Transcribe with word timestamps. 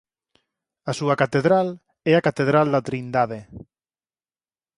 A 0.89 0.91
súa 0.99 1.15
catedral 1.21 1.67
é 2.11 2.13
a 2.15 2.25
Catedral 2.27 2.67
da 2.73 2.85
Trindade. 2.87 3.39